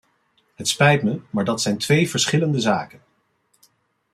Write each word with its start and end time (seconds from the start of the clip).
Het 0.55 0.67
spijt 0.67 1.03
me, 1.03 1.21
maar 1.29 1.45
dat 1.45 1.61
zijn 1.61 1.77
twee 1.77 2.09
verschillende 2.09 2.59
zaken. 2.59 3.01